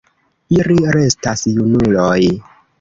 [0.55, 2.19] Ili restas junuloj.